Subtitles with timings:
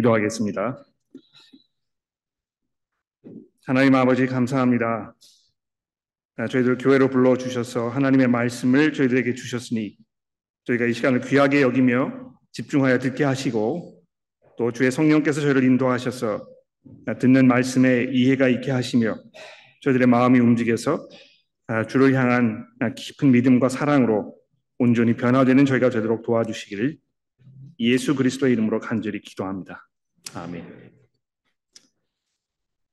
[0.00, 0.84] 기도하겠습니다.
[3.66, 5.14] 하나님 아버지 감사합니다.
[6.36, 9.96] 아, 저희들 교회로 불러 주셔서 하나님의 말씀을 저희들에게 주셨으니
[10.64, 14.02] 저희가 이 시간을 귀하게 여기며 집중하여 듣게 하시고
[14.56, 16.46] 또 주의 성령께서 저희를 인도하셔서
[17.18, 19.16] 듣는 말씀에 이해가 있게 하시며
[19.82, 21.08] 저희들의 마음이 움직여서
[21.66, 24.34] 아, 주를 향한 깊은 믿음과 사랑으로
[24.78, 26.96] 온전히 변화되는 저희가 되도록 도와주시기를
[27.80, 29.89] 예수 그리스도의 이름으로 간절히 기도합니다.
[30.34, 30.90] 아멘.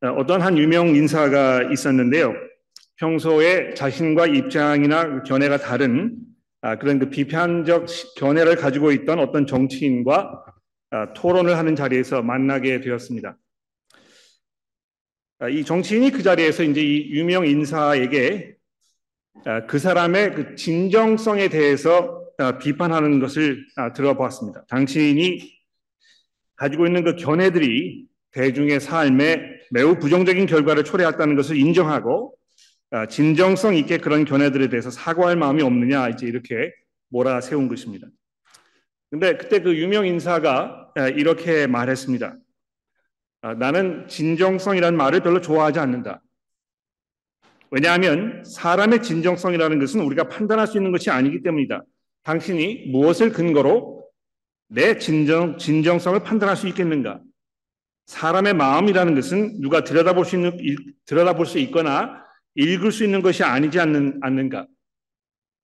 [0.01, 2.33] 아, 어떤 한 유명 인사가 있었는데요.
[2.97, 6.17] 평소에 자신과 입장이나 견해가 다른
[6.61, 7.85] 아, 그런 그 비판적
[8.17, 10.43] 견해를 가지고 있던 어떤 정치인과
[11.15, 13.37] 토론을 하는 자리에서 만나게 되었습니다.
[15.51, 18.55] 이 정치인이 그 자리에서 이제 이 유명 인사에게
[19.45, 24.65] 아, 그 사람의 그 진정성에 대해서 아, 비판하는 것을 아, 들어보았습니다.
[24.67, 25.56] 당신이
[26.57, 29.41] 가지고 있는 그 견해들이 대중의 삶에
[29.71, 32.35] 매우 부정적인 결과를 초래했다는 것을 인정하고
[33.09, 36.71] 진정성 있게 그런 견해들에 대해서 사과할 마음이 없느냐 이제 이렇게
[37.09, 38.07] 몰아세운 것입니다.
[39.09, 42.35] 근데 그때 그 유명 인사가 이렇게 말했습니다.
[43.57, 46.21] 나는 진정성이라는 말을 별로 좋아하지 않는다.
[47.71, 51.83] 왜냐하면 사람의 진정성이라는 것은 우리가 판단할 수 있는 것이 아니기 때문이다.
[52.23, 54.06] 당신이 무엇을 근거로
[54.67, 57.21] 내 진정, 진정성을 판단할 수 있겠는가?
[58.05, 60.57] 사람의 마음이라는 것은 누가 들여다볼 수 있는,
[61.05, 62.23] 들여다볼 수 있거나
[62.55, 64.67] 읽을 수 있는 것이 아니지 않는, 않는가?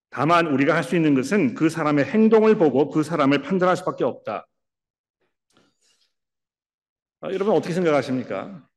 [0.09, 4.45] 다만 우리가 할 수 있는 것은 그 사람의 행동을 보고 그 사람을 판단할 수밖에 없다.
[7.21, 8.67] 아, 여러분 어떻게 생각하십니까?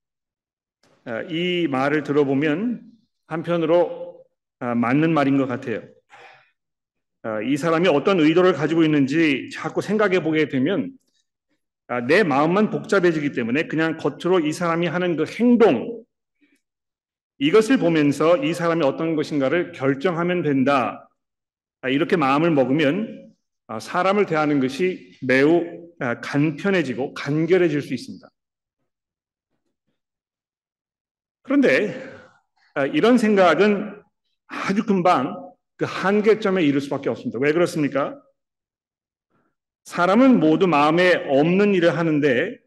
[1.05, 2.83] 아, 이 말을 들어보면
[3.27, 4.25] 한편으로
[4.61, 5.83] 아, 맞는 말인 것 같아요.
[7.27, 10.93] 아, 이 사람이 어떤 의도를 가지고 있는지 자꾸 생각해 보게 되면
[11.89, 16.05] 아, 내 마음만 복잡해지기 때문에 그냥 겉으로 이 사람이 하는 그 행동
[17.39, 21.11] 이것을 보면서 이 사람이 어떤 것인가를 결정하면 된다.
[21.89, 23.29] 이렇게 마음을 먹으면
[23.81, 25.91] 사람을 대하는 것이 매우
[26.23, 28.29] 간편해지고 간결해질 수 있습니다.
[31.43, 31.93] 그런데
[32.75, 34.01] 아, 이런 생각은
[34.47, 35.46] 아주 금방
[35.77, 37.39] 그 한계점에 이를 수밖에 없습니다.
[37.39, 38.21] 왜 그렇습니까?
[39.85, 42.59] 사람은 모두 마음에 없는 일을 하는데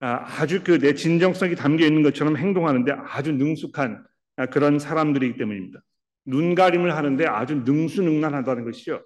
[0.00, 4.04] 아, 아주 그 내 진정성이 담겨 있는 것처럼 행동하는데 아주 능숙한
[4.36, 5.80] 아, 그런 사람들이기 때문입니다.
[6.24, 9.04] 눈가림을 하는데 아주 능수능란하다는 것이죠.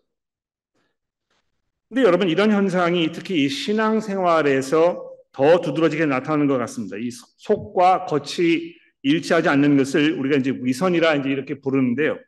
[1.88, 6.96] 근데 여러분 이런 현상이 특히 이 신앙생활에서 더 두드러지게 나타나는 것 같습니다.
[6.96, 12.18] 이 속과 겉이 일치하지 않는 것을 우리가 이제 위선이라 이제 이렇게 부르는데요.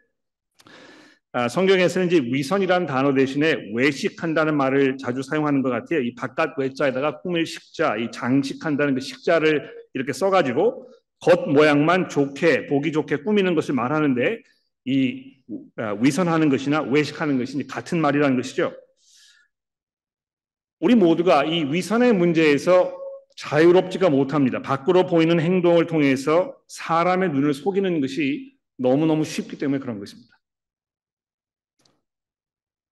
[1.38, 6.00] 아, 성경에서는 이제 위선이라는 단어 대신에 외식한다는 말을 자주 사용하는 것 같아요.
[6.00, 10.90] 이 바깥 외자에다가 꾸밀 식자, 이 장식한다는 그 식자를 이렇게 써가지고
[11.20, 14.42] 겉 모양만 좋게 보기 좋게 꾸미는 것을 말하는데
[14.86, 15.36] 이
[15.76, 18.74] 아, 위선하는 것이나 외식하는 것이 같은 말이라는 것이죠.
[20.80, 22.98] 우리 모두가 이 위선의 문제에서
[23.36, 24.60] 자유롭지가 못합니다.
[24.60, 30.37] 밖으로 보이는 행동을 통해서 사람의 눈을 속이는 것이 너무너무 쉽기 때문에 그런 것입니다.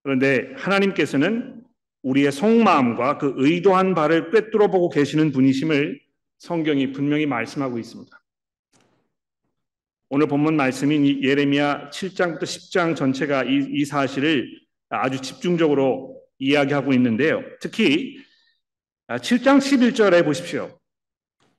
[0.06, 1.64] 그런데 하나님께서는
[2.02, 6.00] 우리의 속마음과 그 의도한 바를 꿰뚫어 보고 계시는 분이심을
[6.38, 8.16] 성경이 분명히 말씀하고 있습니다.
[10.10, 14.48] 오늘 본문 말씀인 예레미야 7장부터 10장 전체가 이, 이 사실을
[14.90, 17.42] 아주 집중적으로 이야기하고 있는데요.
[17.60, 18.18] 특히
[19.08, 20.78] 7장 아, 11절에 보십시오.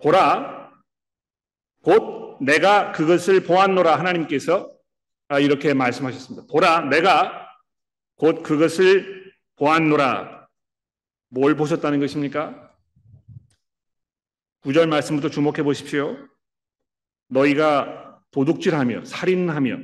[0.01, 0.71] 보라,
[1.81, 4.71] 곧 내가 그것을 보았노라 하나님께서
[5.27, 6.47] 아, 이렇게 말씀하셨습니다.
[6.49, 7.46] 보라, 내가
[8.17, 10.47] 곧 그것을 보았노라.
[11.29, 12.73] 뭘 보셨다는 것입니까?
[14.61, 16.17] 구절 말씀부터 주목해 보십시오.
[17.29, 19.77] 너희가 도둑질하며 살인하며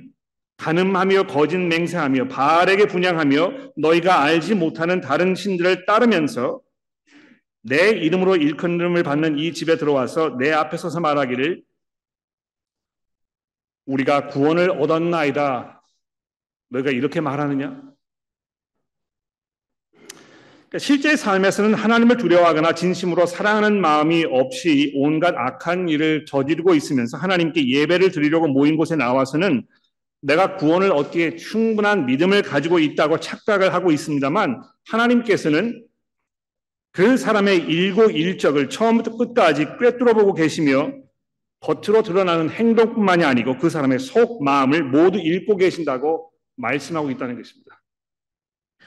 [0.58, 6.62] 간음하며 거짓 맹세하며 바알에게 분양하며 너희가 알지 못하는 다른 신들을 따르면서
[7.62, 11.64] 내 이름으로 일컫음을 받는 이 집에 들어와서 내 앞에 서서 말하기를
[13.86, 15.82] 우리가 구원을 얻었나이다.
[16.70, 17.93] 너희가 이렇게 말하느냐?
[20.74, 27.70] 그러니까 실제 삶에서는 하나님을 두려워하거나 진심으로 사랑하는 마음이 없이 온갖 악한 일을 저지르고 있으면서 하나님께
[27.70, 29.68] 예배를 드리려고 모인 곳에 나와서는
[30.22, 35.86] 내가 구원을 얻기에 충분한 믿음을 가지고 있다고 착각을 하고 있습니다만 하나님께서는
[36.92, 40.92] 그 사람의 일고 일적을 처음부터 끝까지 꿰뚫어 보고 계시며
[41.60, 47.84] 겉으로 드러나는 행동뿐만이 아니고 그 사람의 속 마음을 모두 읽고 계신다고 말씀하고 있다는 것입니다.
[48.84, 48.86] 아,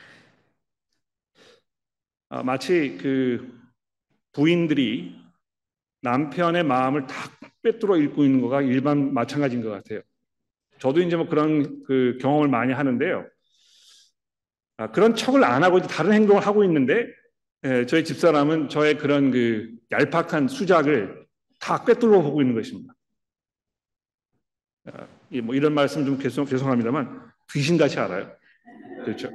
[2.28, 3.52] 마치 그
[4.32, 5.16] 부인들이
[6.02, 7.30] 남편의 마음을 다
[7.62, 10.02] 빼뚫어 읽고 있는 거가 일반 마찬가지인 것 같아요.
[10.78, 13.26] 저도 이제 뭐 그런 그 경험을 많이 하는데요.
[14.78, 17.06] 아, 그런 척을 안 하고 다른 행동을 하고 있는데
[17.64, 21.26] 예, 저희 집사람은 저의 그런 그 얄팍한 수작을
[21.58, 22.94] 다 꿰뚫어 보고 있는 것입니다.
[24.84, 25.08] 아,
[25.42, 28.30] 뭐 이런 말씀 좀 죄송, 죄송합니다만 귀신같이 알아요.
[29.04, 29.30] 그렇죠.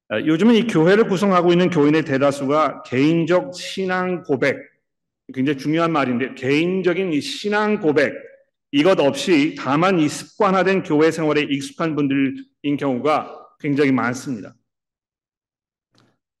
[0.11, 4.57] 요즘은 이 교회를 구성하고 있는 교인의 대다수가 개인적 신앙 고백,
[5.33, 8.13] 굉장히 중요한 말인데 개인적인 이 신앙 고백
[8.73, 14.53] 이것 없이 다만 이 습관화된 교회 생활에 익숙한 분들인 경우가 굉장히 많습니다.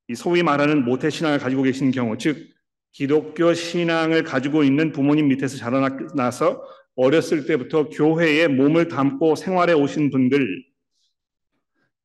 [0.09, 2.49] 이 소위 말하는 모태 신앙을 가지고 계신 경우, 즉
[2.91, 6.61] 기독교 신앙을 가지고 있는 부모님 밑에서 자라나서
[6.95, 10.70] 어렸을 때부터 교회에 몸을 담고 생활해 오신 분들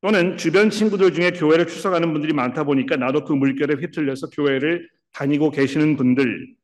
[0.00, 5.50] 또는 주변 친구들 중에 교회를 출석하는 분들이 많다 보니까 나도 그 물결에 휘둘려서 교회를 다니고
[5.50, 6.54] 계시는 분들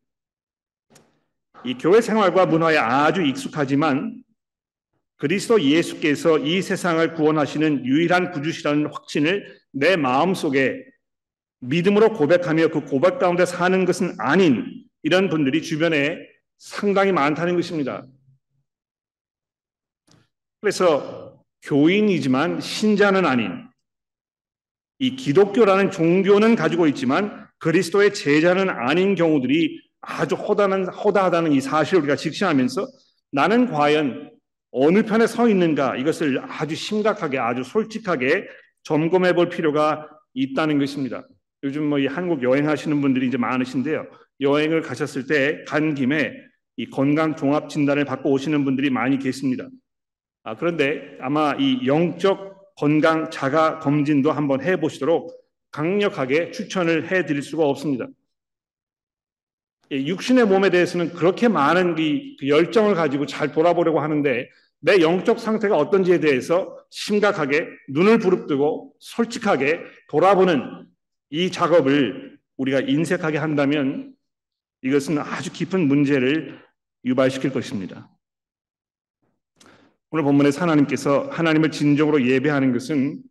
[1.65, 4.23] 이 교회 생활과 문화에 아주 익숙하지만
[5.17, 10.85] 그리스도 예수께서 이 세상을 구원하시는 유일한 구주시라는 확신을 내 마음 속에
[11.61, 16.19] 믿음으로 고백하며 그 고백 가운데 사는 것은 아닌 이런 분들이 주변에
[16.59, 18.05] 상당히 많다는 것입니다.
[20.61, 21.32] 그래서
[21.63, 23.67] 교인이지만 신자는 아닌
[24.99, 32.17] 이 기독교라는 종교는 가지고 있지만 그리스도의 제자는 아닌 경우들이 아주 허다한, 허다하다는 이 사실을 우리가
[32.17, 32.87] 직시하면서
[33.31, 34.31] 나는 과연
[34.73, 38.47] 어느 편에 서 있는가 이것을 아주 심각하게 아주 솔직하게
[38.85, 41.27] 점검해 볼 필요가 있다는 것입니다.
[41.63, 44.07] 요즘 뭐 이 한국 여행하시는 분들이 이제 많으신데요.
[44.41, 46.33] 여행을 가셨을 때 간 김에
[46.77, 49.69] 이 건강 종합 진단을 받고 오시는 분들이 많이 계십니다.
[50.45, 55.31] 아, 그런데 아마 이 영적 건강 자가 검진도 한번 해 보시도록
[55.71, 58.07] 강력하게 추천을 해 드릴 수가 없습니다.
[59.91, 64.49] 육신의 몸에 대해서는 그렇게 많은 이그 열정을 가지고 잘 돌아보려고 하는데
[64.81, 70.87] 내 영적 상태가 어떤지에 대해서 심각하게 눈을 부릅뜨고 솔직하게 돌아보는
[71.31, 74.15] 이 작업을 우리가 인색하게 한다면
[74.83, 76.59] 이것은 아주 깊은 문제를
[77.05, 78.12] 유발시킬 것입니다.
[80.15, 83.23] 오늘 본문에서 하나님께서 하나님을 진정으로 예배하는 것은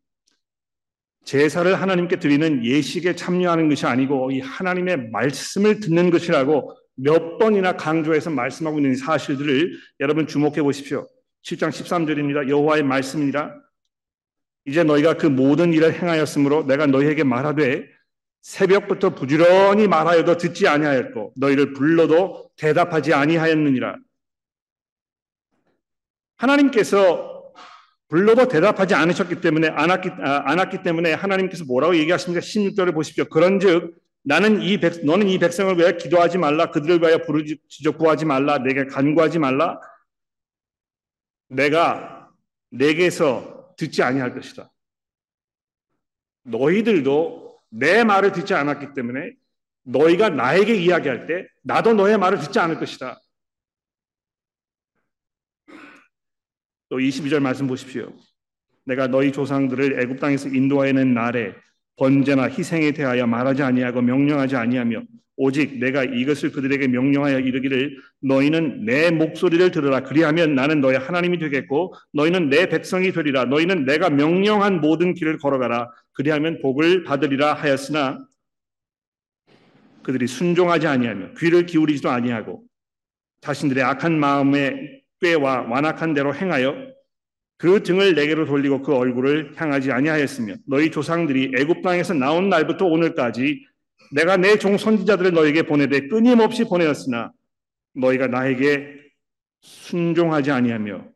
[1.23, 8.31] 제사를 하나님께 드리는 예식에 참여하는 것이 아니고 이 하나님의 말씀을 듣는 것이라고 몇 번이나 강조해서
[8.31, 11.07] 말씀하고 있는 사실들을 여러분 주목해 보십시오.
[11.43, 12.49] 7장 13절입니다.
[12.49, 13.53] 여호와의 말씀이라
[14.65, 17.87] 이제 너희가 그 모든 일을 행하였으므로 내가 너희에게 말하되
[18.41, 23.97] 새벽부터 부지런히 말하여도 듣지 아니하였고 너희를 불러도 대답하지 아니하였느니라.
[26.41, 27.53] 하나님께서
[28.07, 32.41] 불러도 대답하지 않으셨기 때문에 않았기, 아, 않았기 때문에 하나님께서 뭐라고 얘기하십니까?
[32.41, 33.25] 16절을 보십시오.
[33.25, 36.71] 그런즉 나는 이 백, 너는 이 백성을 위하여 기도하지 말라.
[36.71, 38.57] 그들을 위하여 부르짖어 구하지 말라.
[38.57, 39.79] 내게 간구하지 말라.
[41.47, 42.29] 내가
[42.69, 44.69] 내게서 듣지 아니할 것이다.
[46.43, 49.31] 너희들도 내 말을 듣지 않았기 때문에
[49.83, 53.20] 너희가 나에게 이야기할 때 나도 너의 말을 듣지 않을 것이다.
[56.91, 58.11] 또 22절 말씀 보십시오.
[58.85, 61.53] 내가 너희 조상들을 애굽 땅에서 인도하여낸 날에
[61.95, 65.03] 번제나 희생에 대하여 말하지 아니하고 명령하지 아니하며
[65.37, 70.03] 오직 내가 이것을 그들에게 명령하여 이르기를 너희는 내 목소리를 들으라.
[70.03, 73.45] 그리하면 나는 너의 하나님이 되겠고 너희는 내 백성이 되리라.
[73.45, 75.89] 너희는 내가 명령한 모든 길을 걸어가라.
[76.11, 78.19] 그리하면 복을 받으리라 하였으나
[80.03, 82.65] 그들이 순종하지 아니하며 귀를 기울이지도 아니하고
[83.39, 86.75] 자신들의 악한 마음에 꾀와 완악한 대로 행하여
[87.57, 93.65] 그 등을 내게로 돌리고 그 얼굴을 향하지 아니하였으며 너희 조상들이 애굽 땅에서 나온 날부터 오늘까지
[94.13, 97.31] 내가 내 종 선지자들을 너에게 보내되 끊임없이 보내었으나
[97.93, 98.99] 너희가 나에게
[99.61, 101.07] 순종하지 아니하며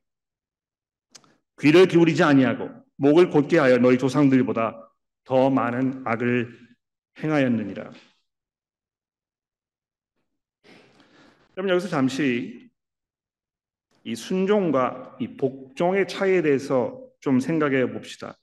[1.62, 4.92] 귀를 기울이지 아니하고 목을 곧게 하여 너희 조상들보다
[5.24, 6.56] 더 많은 악을
[7.24, 7.92] 행하였느니라.
[11.58, 12.65] 여러분 여기서 잠시
[14.06, 18.38] 이 순종과 이 복종의 차이에 대해서 좀 생각해 봅시다.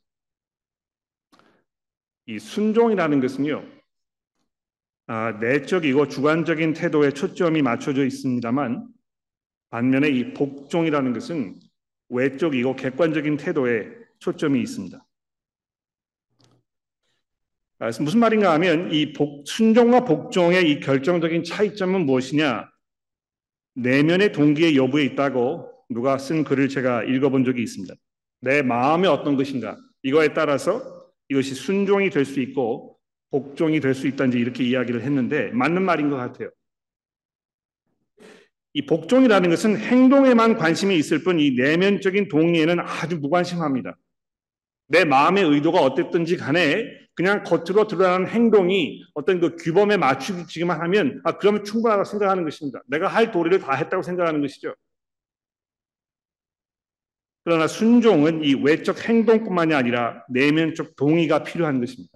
[2.26, 3.64] 이 순종이라는 것은요,
[5.06, 8.88] 아, 내적이고 주관적인 태도에 초점이 맞춰져 있습니다만,
[9.70, 11.54] 반면에 이 복종이라는 것은
[12.08, 13.88] 외적이고 객관적인 태도에
[14.18, 15.06] 초점이 있습니다.
[17.78, 22.71] 아, 무슨 말인가 하면 이 복, 순종과 복종의 이 결정적인 차이점은 무엇이냐?
[23.74, 27.94] 내면의 동기의 여부에 있다고 누가 쓴 글을 제가 읽어본 적이 있습니다.
[28.40, 30.82] 내 마음이 어떤 것인가 이거에 따라서
[31.28, 32.98] 이것이 순종이 될 수 있고
[33.30, 36.50] 복종이 될 수 있다 이제 이렇게 이야기를 했는데 맞는 말인 것 같아요.
[38.74, 43.96] 이 복종이라는 것은 행동에만 관심이 있을 뿐 이 내면적인 동의에는 아주 무관심합니다.
[44.86, 51.36] 내 마음의 의도가 어땠든지 간에 그냥 겉으로 드러나는 행동이 어떤 그 규범에 맞추기만 하면 아
[51.36, 52.82] 그러면 충분하다고 생각하는 것입니다.
[52.86, 54.74] 내가 할 도리를 다 했다고 생각하는 것이죠.
[57.44, 62.12] 그러나 순종은 이 외적 행동뿐만이 아니라 내면적 동의가 필요한 것입니다.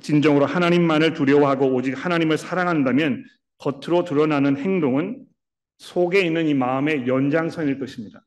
[0.00, 3.24] 진정으로 하나님만을 두려워하고 오직 하나님을 사랑한다면
[3.58, 5.24] 겉으로 드러나는 행동은
[5.78, 8.22] 속에 있는 이 마음의 연장선일 것입니다.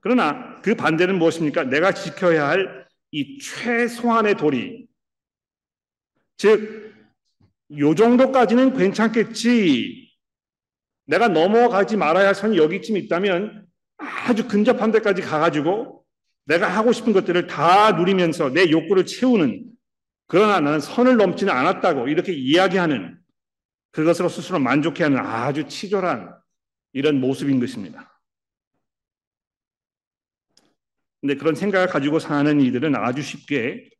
[0.00, 1.64] 그러나 그 반대는 무엇입니까?
[1.64, 4.86] 내가 지켜야 할 이 최소한의 도리.
[6.36, 6.94] 즉,
[7.78, 10.10] 요 정도까지는 괜찮겠지.
[11.06, 16.04] 내가 넘어가지 말아야 할 선이 여기쯤 있다면 아주 근접한 데까지 가가지고
[16.44, 19.64] 내가 하고 싶은 것들을 다 누리면서 내 욕구를 채우는
[20.26, 23.18] 그러나 나는 선을 넘지는 않았다고 이렇게 이야기하는
[23.92, 26.34] 그것으로 스스로 만족해하는 아주 치졸한
[26.92, 28.17] 이런 모습인 것입니다.
[31.20, 33.90] 근데 그런 생각을 가지고 사는 이들은 아주 쉽게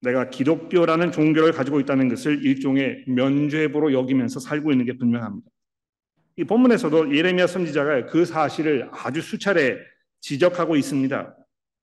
[0.00, 5.50] 내가 기독교라는 종교를 가지고 있다는 것을 일종의 면죄부로 여기면서 살고 있는 게 분명합니다.
[6.36, 9.76] 이 본문에서도 예레미야 선지자가 그 사실을 아주 수차례
[10.20, 11.34] 지적하고 있습니다.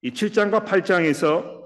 [0.03, 1.65] 이 7장과 8장에서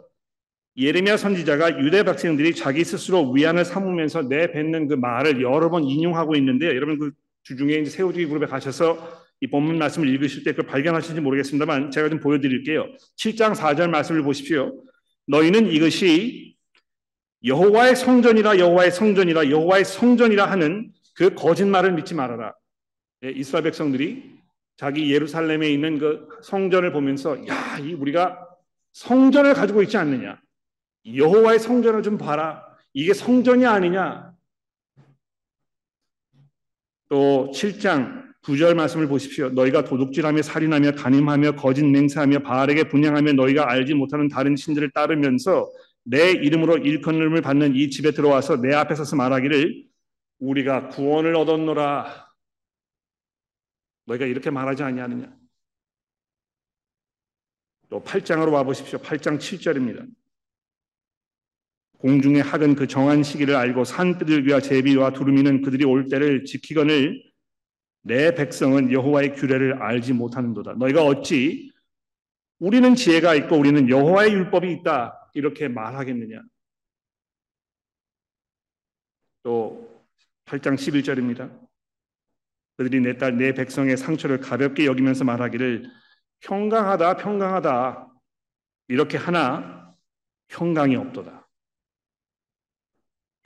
[0.75, 6.69] 예레미야 선지자가 유대 백성들이 자기 스스로 위안을 삼으면서 내뱉는 그 말을 여러 번 인용하고 있는데요.
[6.69, 7.11] 여러분 그
[7.43, 8.97] 주중에 세우주기 그룹에 가셔서
[9.41, 12.87] 이 본문 말씀을 읽으실 때 그걸 발견하실지 모르겠습니다만 제가 좀 보여드릴게요.
[13.17, 14.83] 7장 4절 말씀을 보십시오.
[15.27, 16.55] 너희는 이것이
[17.45, 22.53] 여호와의 성전이라 여호와의 성전이라 여호와의 성전이라 하는 그 거짓말을 믿지 말아라.
[23.23, 24.39] 예, 이스라엘 백성들이
[24.75, 28.47] 자기 예루살렘에 있는 그 성전을 보면서 야, 이 우리가
[28.93, 30.41] 성전을 가지고 있지 않느냐?
[31.05, 32.65] 여호와의 성전을 좀 봐라.
[32.93, 34.33] 이게 성전이 아니냐?
[37.07, 39.49] 또 7장 9절 말씀을 보십시오.
[39.49, 45.71] 너희가 도둑질하며 살인하며 간임하며 거짓 맹세하며 바알에게 분양하며 너희가 알지 못하는 다른 신들을 따르면서
[46.03, 49.85] 내 이름으로 일컬음을 받는 이 집에 들어와서 내 앞에 서서 말하기를
[50.39, 52.27] 우리가 구원을 얻었노라.
[54.05, 55.31] 너희가 이렇게 말하지 아니하느냐?
[57.89, 58.97] 또 8장으로 와 보십시오.
[58.99, 60.07] 8장 7절입니다.
[61.99, 67.28] 공중의 학은 그 정한 시기를 알고 산비둘기와 제비와 두루미는 그들이 올 때를 지키거늘
[68.01, 70.73] 내 백성은 여호와의 규례를 알지 못하는도다.
[70.73, 71.71] 너희가 어찌
[72.59, 76.41] 우리는 지혜가 있고 우리는 여호와의 율법이 있다 이렇게 말하겠느냐?
[79.43, 80.03] 또
[80.45, 81.69] 8장 11절입니다.
[82.77, 85.91] 그들이 내 딸 내 백성의 상처를 가볍게 여기면서 말하기를
[86.41, 88.07] 평강하다 평강하다
[88.87, 89.93] 이렇게 하나
[90.47, 91.38] 평강이 없도다.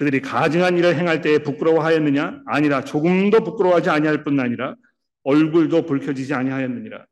[0.03, 2.41] 그들이 가증한 일을 행할 때에 부끄러워하였느냐?
[2.45, 4.75] 아니라 조금도 부끄러워하지 아니할 뿐 아니라
[5.23, 7.05] 얼굴도 붉혀지지 아니하였느니라.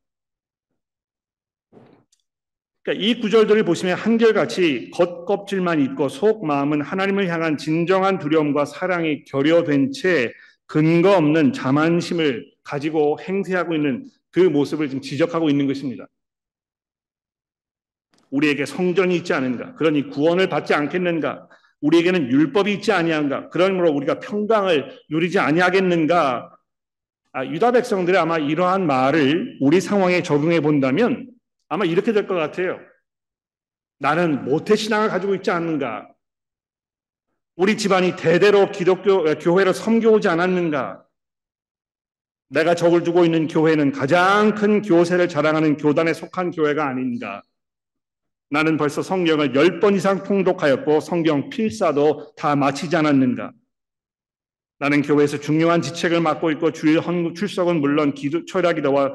[2.84, 9.92] 그러니까 이 구절들을 보시면 한결같이 겉껍질만 있고 속 마음은 하나님을 향한 진정한 두려움과 사랑이 결여된
[9.92, 10.34] 채
[10.66, 16.08] 근거 없는 자만심을 가지고 행세하고 있는 그 모습을 지금 지적하고 있는 것입니다.
[18.32, 19.76] 우리에게 성전이 있지 않은가?
[19.76, 21.48] 그러니 구원을 받지 않겠는가?
[21.82, 23.50] 우리에게는 율법이 있지 아니한가?
[23.50, 26.56] 그러므로 우리가 평강을 누리지 아니하겠는가?
[27.34, 31.28] 아, 유다 백성들이 아마 이러한 말을 우리 상황에 적용해 본다면
[31.70, 32.80] 아마 이렇게 될 것 같아요.
[34.00, 36.08] 나는 모태 신앙을 가지고 있지 않는가?
[37.56, 41.04] 우리 집안이 대대로 기독교 교회를 섬겨오지 않았는가?
[42.50, 47.44] 내가 적을 두고 있는 교회는 가장 큰 교세를 자랑하는 교단에 속한 교회가 아닌가?
[48.52, 53.54] 나는 벌써 성경을 열 번 이상 통독하였고 성경 필사도 다 마치지 않았는가?
[54.78, 59.14] 나는 교회에서 중요한 지책을 맡고 있고 주일 헌 출석은 물론 기도, 철야 기도와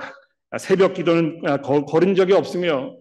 [0.59, 1.43] 새벽 기도는
[1.87, 2.97] 거른 적이 없으며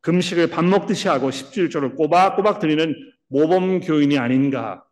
[0.00, 2.94] 금식을 밥 먹듯이 하고 십주일조를 꼬박꼬박 드리는
[3.28, 4.84] 모범 교인이 아닌가?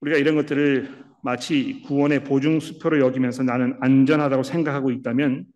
[0.00, 5.46] 우리가 이런 것들을 마치 구원의 보증 수표로 여기면서 나는 안전하다고 생각하고 있다면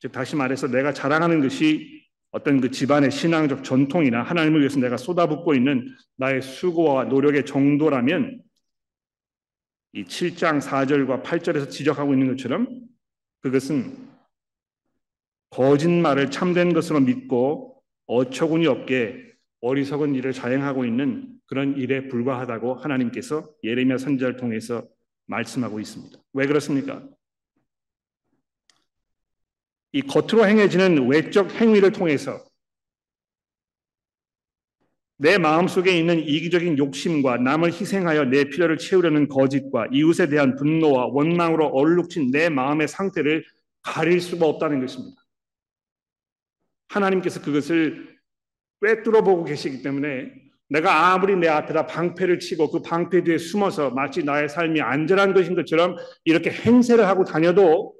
[0.00, 5.54] 즉 다시 말해서 내가 자랑하는 것이 어떤 그 집안의 신앙적 전통이나 하나님을 위해서 내가 쏟아붓고
[5.54, 5.86] 있는
[6.16, 8.42] 나의 수고와 노력의 정도라면
[9.92, 12.68] 이 7장 4절과 8절에서 지적하고 있는 것처럼
[13.40, 13.96] 그것은
[15.50, 23.98] 거짓말을 참된 것으로 믿고 어처구니 없게 어리석은 일을 자행하고 있는 그런 일에 불과하다고 하나님께서 예레미야
[23.98, 24.86] 선지자를 통해서
[25.26, 26.18] 말씀하고 있습니다.
[26.34, 27.02] 왜 그렇습니까?
[29.92, 32.48] 이 겉으로 행해지는 외적 행위를 통해서
[35.20, 41.66] 내 마음속에 있는 이기적인 욕심과 남을 희생하여 내 필요를 채우려는 거짓과 이웃에 대한 분노와 원망으로
[41.66, 43.44] 얼룩진 내 마음의 상태를
[43.82, 45.20] 가릴 수가 없다는 것입니다.
[46.88, 48.16] 하나님께서 그것을
[48.80, 50.32] 꿰뚫어 보고 계시기 때문에
[50.68, 55.56] 내가 아무리 내 앞에다 방패를 치고 그 방패 뒤에 숨어서 마치 나의 삶이 안전한 것인
[55.56, 57.97] 것처럼 이렇게 행세를 하고 다녀도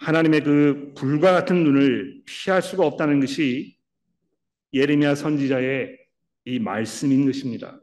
[0.00, 3.76] 하나님의 그 불과 같은 눈을 피할 수가 없다는 것이
[4.72, 5.98] 예레미야 선지자의
[6.46, 7.78] 이 말씀인 것입니다.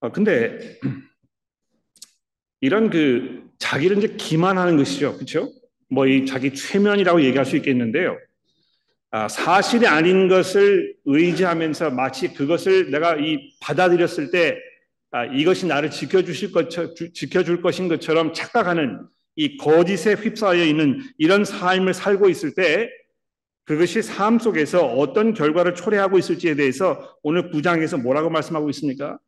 [0.00, 0.78] 아, 근데
[2.60, 5.14] 이런 그 자기를 이제 기만하는 것이죠.
[5.14, 5.52] 그렇죠?
[5.90, 8.18] 뭐 이 자기 최면이라고 얘기할 수 있겠는데요.
[9.10, 14.58] 아, 사실이 아닌 것을 의지하면서 마치 그것을 내가 이 받아들였을 때
[15.12, 16.70] 아, 이것이 나를 지켜주실 것,
[17.14, 22.90] 지켜줄 것인 것처럼 착각하는 이 거짓에 휩싸여 있는 이런 삶을 살고 있을 때
[23.64, 29.18] 그것이 삶 속에서 어떤 결과를 초래하고 있을지에 대해서 오늘 9장에서 뭐라고 말씀하고 있습니까?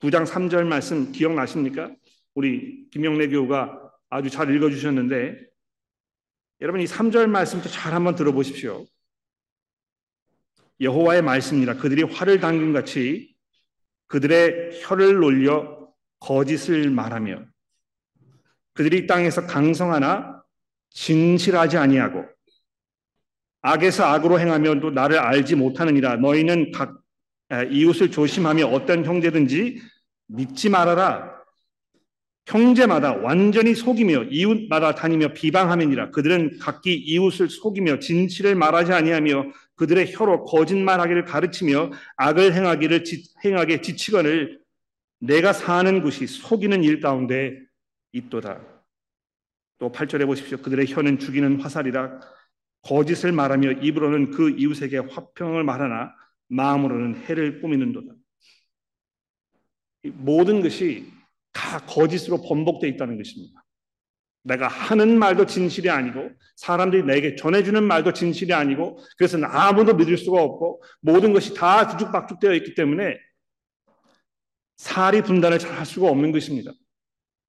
[0.00, 1.90] 9장 3절 말씀 기억나십니까?
[2.34, 5.36] 우리 김영래 교우가 아주 잘 읽어주셨는데
[6.60, 8.86] 여러분 이 3절 말씀부터 잘 한번 들어보십시오.
[10.80, 13.33] 여호와의 말씀이라 그들이 활을 당긴 같이
[14.14, 15.88] 그들의 혀를 놀려
[16.20, 17.46] 거짓을 말하며
[18.72, 20.40] 그들이 땅에서 강성하나
[20.90, 22.24] 진실하지 아니하고
[23.62, 26.18] 악에서 악으로 행하며 또 나를 알지 못하느니라.
[26.18, 27.00] 너희는 각
[27.72, 29.82] 이웃을 조심하며 어떤 형제든지
[30.28, 31.34] 믿지 말아라.
[32.46, 36.12] 형제마다 완전히 속이며 이웃마다 다니며 비방하면이라.
[36.12, 43.80] 그들은 각기 이웃을 속이며 진실을 말하지 아니하며 그들의 혀로 거짓말하기를 가르치며 악을 행하기를 지, 행하게
[43.80, 44.60] 지치거늘
[45.18, 47.58] 내가 사는 곳이 속이는 일 가운데
[48.12, 48.60] 있도다.
[49.78, 50.58] 또 8절에 보십시오.
[50.58, 52.20] 그들의 혀는 죽이는 화살이라
[52.82, 56.14] 거짓을 말하며 입으로는 그 이웃에게 화평을 말하나
[56.48, 58.14] 마음으로는 해를 꾸미는 도다.
[60.12, 61.10] 모든 것이
[61.52, 63.63] 다 거짓으로 번복되어 있다는 것입니다.
[64.44, 70.40] 내가 하는 말도 진실이 아니고 사람들이 내게 전해주는 말도 진실이 아니고 그래서 아무도 믿을 수가
[70.42, 73.18] 없고 모든 것이 다 뒤죽박죽되어 있기 때문에
[74.76, 76.70] 사리 분단을 잘 할 수가 없는 것입니다.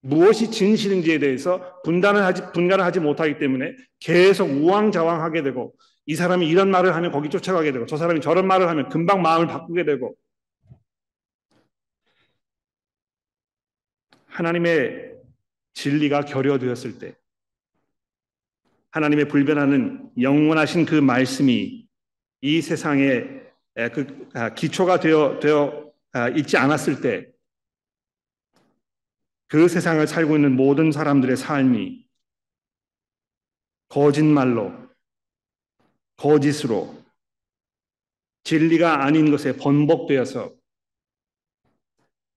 [0.01, 5.73] 무엇이 진실인지에 대해서 분단을 하지 분간을 하지 못하기 때문에 계속 우왕좌왕하게 되고
[6.05, 9.47] 이 사람이 이런 말을 하면 거기 쫓아가게 되고 저 사람이 저런 말을 하면 금방 마음을
[9.47, 10.15] 바꾸게 되고
[14.27, 15.14] 하나님의
[15.85, 17.15] 진리가 결여되었을 때
[18.91, 21.87] 하나님의 불변하는 영원하신 그 말씀이
[22.41, 23.23] 이 세상에
[23.93, 27.35] 그 아, 기초가 되어 되어 아, 있지 않았을 때
[29.47, 32.05] 그 세상을 살고 있는 모든 사람들의 삶이
[33.87, 34.73] 거짓말로,
[36.17, 36.95] 거짓으로,
[38.43, 40.53] 진리가 아닌 것에 번복되어서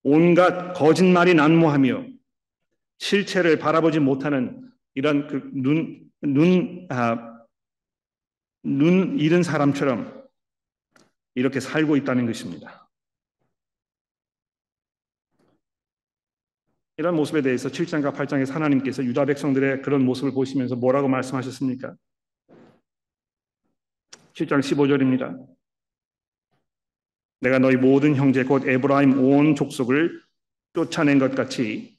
[0.03, 2.18] 온갖 거짓말이 난무하며
[2.99, 7.45] 실체를 바라보지 못하는 이런 그 눈, 눈, 아,
[8.63, 10.27] 눈 잃은 사람처럼
[11.35, 12.89] 이렇게 살고 있다는 것입니다.
[16.97, 21.95] 이런 모습에 대해서 7장과 8장에서 하나님께서 유다 백성들의 그런 모습을 보시면서 뭐라고 말씀하셨습니까?
[24.33, 25.47] 7장 15절입니다.
[27.39, 30.21] 내가 너희 모든 형제 곧 에브라임 온 족속을
[30.73, 31.98] 쫓아낸 것 같이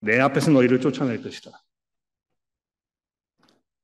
[0.00, 1.50] 내 앞에서 너희를 쫓아낼 것이다.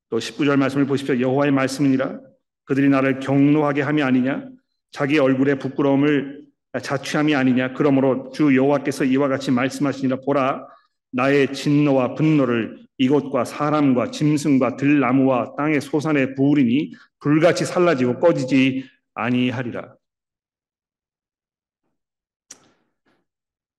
[0.08, 1.18] 또 19절 말씀을 보십시오.
[1.20, 2.20] 여호와의 말씀이니라
[2.64, 4.48] 그들이 나를 경노하게 함이 아니냐
[4.90, 6.46] 자기 얼굴에 부끄러움을
[6.80, 10.66] 자취함이 아니냐 그러므로 주 여호와께서 이와 같이 말씀하시니라 보라
[11.12, 19.94] 나의 진노와 분노를 이곳과 사람과 짐승과 들나무와 땅의 소산에 부으리니 불같이 살라지고 꺼지지 아니하리라.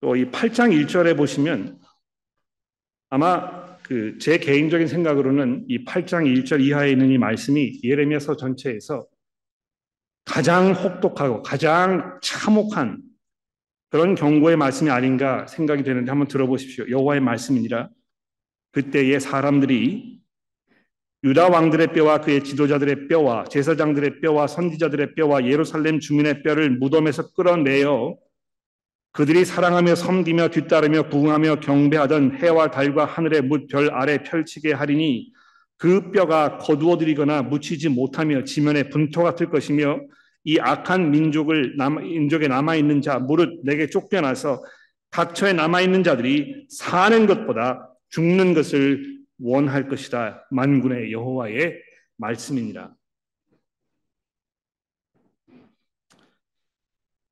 [0.02, 1.80] 또 이 8장 1절에 보시면
[3.10, 9.08] 아마 그 제 개인적인 생각으로는 이 8장 1절 이하에 있는 이 말씀이 예레미야서 전체에서
[10.26, 13.02] 가장 혹독하고 가장 참혹한
[13.90, 16.90] 그런 경고의 말씀이 아닌가 생각이 되는데 한번 들어보십시오.
[16.90, 17.90] 여호와의 말씀이니라
[18.74, 20.20] 그때의 사람들이
[21.24, 28.18] 유다 왕들의 뼈와 그의 지도자들의 뼈와 제사장들의 뼈와 선지자들의 뼈와 예루살렘 주민의 뼈를 무덤에서 끌어내어
[29.18, 35.32] 그들이 사랑하며 섬기며 뒤따르며 부응하며 경배하던 해와 달과 하늘의 뭇 별 아래 펼치게 하리니
[35.76, 40.02] 그 뼈가 거두어들이거나 묻히지 못하며 지면에 분토 같을 것이며
[40.44, 44.64] 이 악한 민족을 남, 민족에 남아 있는 자 무릇 내게 쫓겨나서
[45.10, 50.46] 각처에 남아 있는 자들이 사는 것보다 죽는 것을 원할 것이다.
[50.52, 51.74] 만군의 여호와의
[52.18, 52.92] 말씀이니라.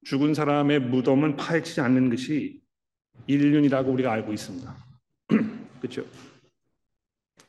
[0.06, 2.62] 죽은 사람의 무덤은 파헤치지 않는 것이
[3.28, 4.76] 인륜이라고 우리가 알고 있습니다.
[5.82, 6.06] 그렇죠?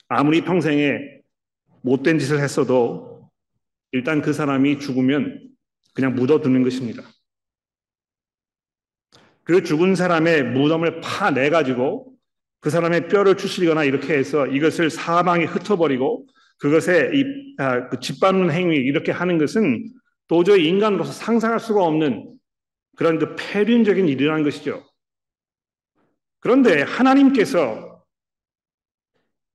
[0.09, 0.99] 아무리 평생에
[1.83, 3.31] 못된 짓을 했어도
[3.93, 5.51] 일단 그 사람이 죽으면
[5.93, 7.03] 그냥 묻어두는 것입니다.
[9.43, 12.15] 그 죽은 사람의 무덤을 파내 가지고
[12.61, 16.27] 그 사람의 뼈를 추스리거나 이렇게 해서 이것을 사방에 흩어버리고
[16.59, 17.25] 그것에 이
[17.59, 19.85] 아, 그 짓밟는 행위 이렇게 하는 것은
[20.27, 22.36] 도저히 인간으로서 상상할 수가 없는
[22.97, 24.85] 그런 그 폐륜적인 일이라는 것이죠.
[26.41, 28.05] 그런데 하나님께서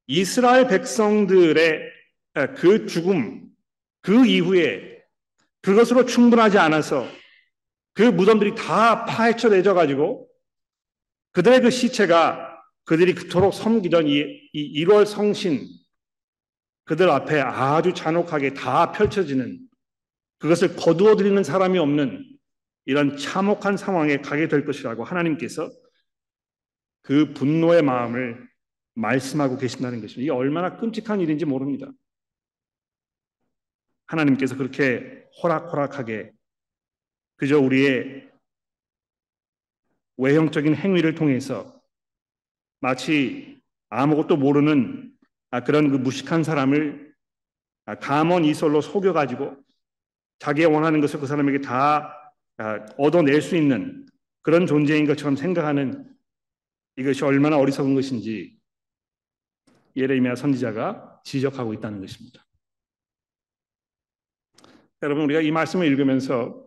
[0.08, 1.82] 이스라엘 백성들의
[2.58, 3.48] 그 죽음,
[4.02, 5.02] 그 이후에
[5.62, 7.08] 그것으로 충분하지 않아서
[7.94, 10.30] 그 무덤들이 다 파헤쳐 내져 가지고
[11.34, 15.68] 그들의 그 시체가 그들이 그토록 섬기던 이, 이 1월 성신
[16.86, 19.60] 그들 앞에 아주 잔혹하게 다 펼쳐지는
[20.40, 22.32] 그것을 거두어 드리는 사람이 없는
[22.86, 25.70] 이런 참혹한 상황에 가게 될 것이라고 하나님께서
[27.02, 28.48] 그 분노의 마음을
[28.94, 30.22] 말씀하고 계신다는 것입니다.
[30.22, 31.88] 이게 얼마나 끔찍한 일인지 모릅니다.
[34.08, 36.32] 하나님께서 그렇게 호락호락하게
[37.38, 38.30] 그저 우리의
[40.18, 41.82] 외형적인 행위를 통해서
[42.80, 45.12] 마치 아무것도 모르는
[45.66, 47.14] 그런 그 무식한 사람을
[48.00, 49.58] 감언 이설로 속여가지고
[50.40, 52.21] 자기가 원하는 것을 그 사람에게 다
[52.98, 54.08] 얻어낼 수 있는
[54.42, 56.16] 그런 존재인 것처럼 생각하는
[56.98, 58.60] 이것이 얼마나 어리석은 것인지
[59.96, 62.46] 예레미야 선지자가 지적하고 있다는 것입니다.
[65.04, 66.64] 여러분 우리가 이 말씀을 읽으면서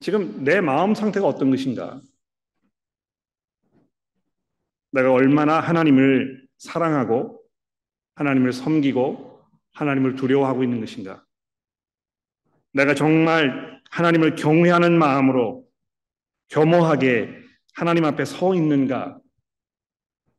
[0.00, 2.00] 지금 내 마음 상태가 어떤 것인가?
[4.92, 7.42] 내가 얼마나 하나님을 사랑하고
[8.14, 11.24] 하나님을 섬기고 하나님을 두려워하고 있는 것인가?
[12.72, 15.64] 내가 정말 하나님을 경외하는 마음으로
[16.48, 17.34] 겸허하게
[17.74, 19.18] 하나님 앞에 서 있는가?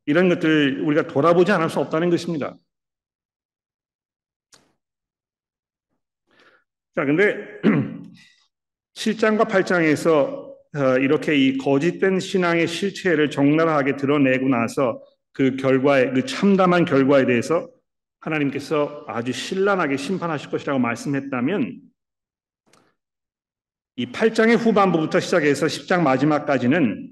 [0.06, 2.56] 이런 것들 우리가 돌아보지 않을 수 없다는 것입니다.
[6.96, 7.62] 자, 근데
[8.96, 16.86] 7장과 8장에서 어, 이렇게 이 거짓된 신앙의 실체를 적나라하게 드러내고 나서 그 결과에 그 참담한
[16.86, 17.70] 결과에 대해서
[18.20, 21.88] 하나님께서 아주 신랄하게 심판하실 것이라고 말씀했다면
[24.00, 27.10] 이 8장의 후반부부터 시작해서 10장 마지막까지는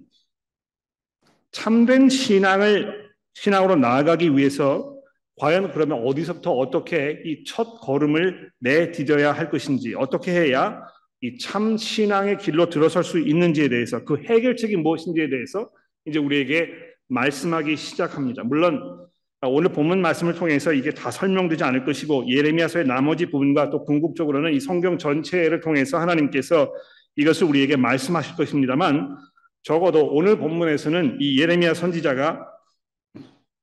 [1.51, 4.95] 참된 신앙을 신앙으로 나아가기 위해서
[5.35, 10.81] 과연 그러면 어디서부터 어떻게 이 첫 걸음을 내디뎌야 할 것인지 어떻게 해야
[11.19, 15.69] 이 참 신앙의 길로 들어설 수 있는지에 대해서 그 해결책이 무엇인지에 대해서
[16.05, 16.69] 이제 우리에게
[17.09, 18.45] 말씀하기 시작합니다.
[18.45, 19.06] 물론
[19.41, 24.59] 오늘 본문 말씀을 통해서 이게 다 설명되지 않을 것이고 예레미야서의 나머지 부분과 또 궁극적으로는 이
[24.59, 26.73] 성경 전체를 통해서 하나님께서
[27.15, 29.15] 이것을 우리에게 말씀하실 것입니다만
[29.61, 32.47] 적어도 오늘 본문에서는 이 예레미야 선지자가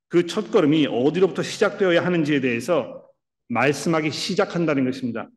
[0.08, 3.02] 그 첫걸음이 어디로부터 시작되어야 하는지에 대해서
[3.48, 5.28] 말씀하기 시작한다는 것입니다.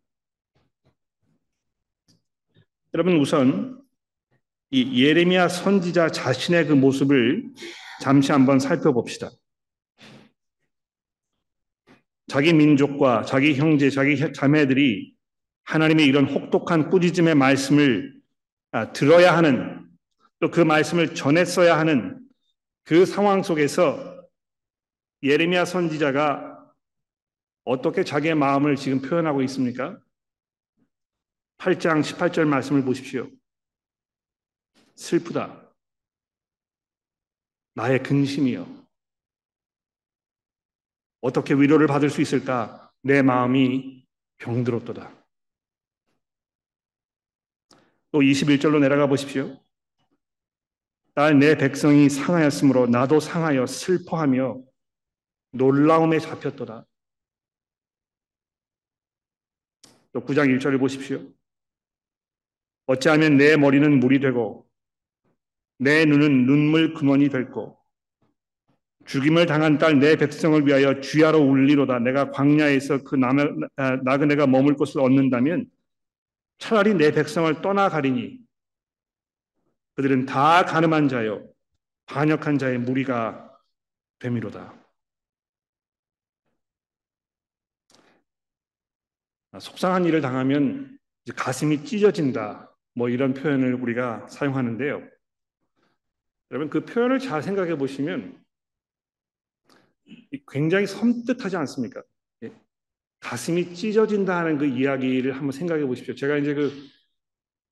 [2.93, 3.81] 여러분 우선
[4.69, 7.43] 이 예레미야 선지자 자신의 그 모습을
[8.01, 9.31] 잠시 한번 살펴봅시다.
[12.27, 15.13] 자기 민족과 자기 형제, 자기 자매들이
[15.63, 18.17] 하나님의 이런 혹독한 꾸짖음의 말씀을
[18.71, 19.87] 아, 들어야 하는
[20.39, 22.23] 또 그 말씀을 전했어야 하는
[22.83, 24.23] 그 상황 속에서
[25.23, 26.73] 예레미야 선지자가
[27.63, 29.99] 어떻게 자기의 마음을 지금 표현하고 있습니까?
[31.57, 33.29] 8장 18절 말씀을 보십시오.
[34.95, 35.73] 슬프다.
[37.73, 38.76] 나의 근심이요.
[41.21, 42.91] 어떻게 위로를 받을 수 있을까?
[43.01, 44.05] 내 마음이
[44.37, 45.11] 병들었도다.
[48.11, 49.59] 또 21절로 내려가 보십시오.
[51.13, 54.61] 딸내 백성이 상하였으므로 나도 상하여 슬퍼하며
[55.51, 56.85] 놀라움에 잡혔도다.
[60.11, 61.21] 또 9장 1절을 보십시오.
[62.85, 64.67] 어찌하면 내 머리는 물이 되고
[65.79, 67.76] 내 눈은 눈물 근원이 될고
[69.07, 73.17] 죽임을 당한 딸 내 백성을 위하여 주야로 울리로다 내가 광야에서 그
[73.77, 75.65] 아, 나그네가 머물 곳을 얻는다면
[76.59, 78.39] 차라리 내 백성을 떠나가리니
[79.95, 81.47] 그들은 다 가늠한 자요
[82.05, 83.51] 반역한 자의 무리가
[84.19, 84.73] 됨이로다.
[89.51, 90.97] 아, 속상한 일을 당하면
[91.35, 92.71] 가슴이 찢어진다.
[92.93, 95.07] 뭐 이런 표현을 우리가 사용하는데요.
[96.51, 98.46] 여러분 그 표현을 잘 생각해 보시면
[100.47, 102.01] 굉장히 섬뜩하지 않습니까?
[102.43, 102.51] 예.
[103.19, 106.15] 가슴이 찢어진다 하는 그 이야기를 한번 생각해 보십시오.
[106.15, 106.71] 제가 이제 그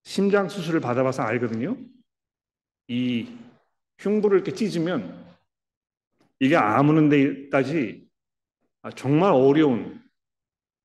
[0.04, 1.78] 심장 수술을 받아봐서 알거든요.
[2.88, 3.28] 이
[4.00, 5.26] 흉부를 이렇게 찢으면
[6.40, 8.08] 이게 아무는 데까지
[8.96, 10.04] 정말 어려운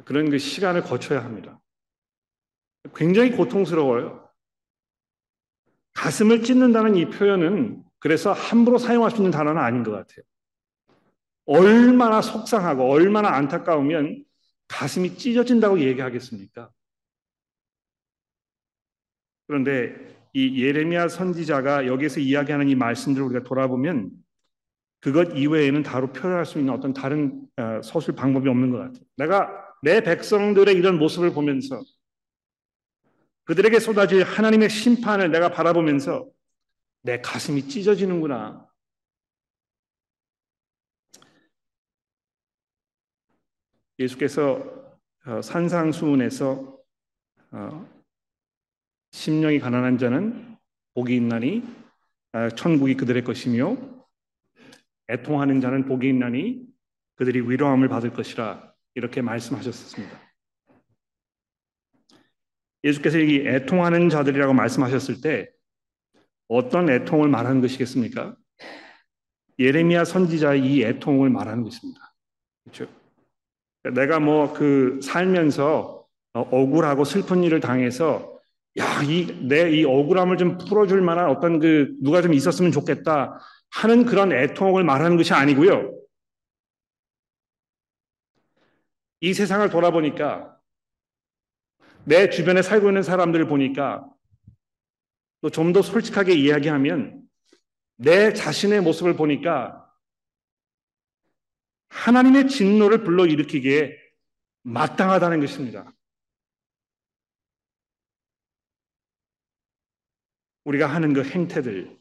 [0.05, 1.61] 그런 그 시간을 거쳐야 합니다.
[2.95, 4.29] 굉장히 고통스러워요.
[5.93, 10.25] 가슴을 찢는다는 이 표현은 그래서 함부로 사용할 수 있는 단어는 아닌 것 같아요.
[11.51, 14.25] 얼마나 속상하고 얼마나 안타까우면
[14.69, 16.71] 가슴이 찢어진다고 얘기하겠습니까?
[19.49, 24.13] 그런데 이 예레미야 선지자가 여기서 이야기하는 이 말씀들을 우리가 돌아보면
[25.01, 29.03] 그것 이외에는 다로 표현할 수 있는 어떤 다른 어, 서술 방법이 없는 것 같아요.
[29.17, 29.51] 내가
[29.83, 31.83] 내 백성들의 이런 모습을 보면서
[33.45, 36.29] 그들에게 쏟아질 하나님의 심판을 내가 바라보면서
[37.03, 38.70] 내 가슴이 찢어지는구나.
[44.01, 46.79] 예수께서 어, 산상수훈에서
[47.53, 47.89] 어,
[49.13, 50.57] 심령이 가난한 자는
[50.95, 51.63] 복이 있나니
[52.33, 53.77] 아, 천국이 그들의 것이며
[55.09, 56.65] 애통하는 자는 복이 있나니
[57.17, 60.19] 그들이 위로함을 받을 것이라 이렇게 말씀하셨습니다.
[62.83, 65.51] 예수께서 이 애통하는 자들이라고 말씀하셨을 때
[66.49, 68.37] 어떤 애통을 말하는 것이겠습니까?
[69.59, 72.15] 예레미야 선지자의 이 애통을 말하는 것입니다.
[72.65, 73.00] 그렇죠?
[73.83, 78.39] 내가 뭐 그 살면서 억울하고 슬픈 일을 당해서
[78.79, 83.39] 야, 이, 내 이 억울함을 좀 풀어줄 만한 어떤 그, 누가 좀 있었으면 좋겠다
[83.73, 85.93] 하는 그런 애통을 말하는 것이 아니고요.
[89.21, 90.57] 이 세상을 돌아보니까
[92.05, 94.07] 내 주변에 살고 있는 사람들을 보니까
[95.43, 97.23] 또 좀 더 솔직하게 이야기하면
[97.97, 99.80] 내 자신의 모습을 보니까
[101.91, 103.97] 하나님의 진노를 불러일으키기에
[104.63, 105.93] 마땅하다는 것입니다.
[110.65, 111.99] 우리가 하는 그 행태들,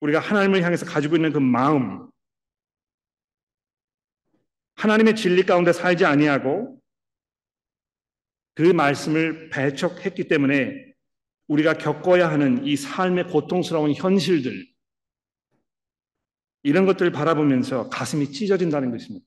[0.00, 2.10] 우리가 하나님을 향해서 가지고 있는 그 마음,
[4.74, 6.80] 하나님의 진리 가운데 살지 아니하고
[8.54, 10.94] 그 말씀을 배척했기 때문에
[11.48, 14.66] 우리가 겪어야 하는 이 삶의 고통스러운 현실들,
[16.66, 19.24] 이런 것들을 바라보면서 가슴이 찢어진다는 것입니다.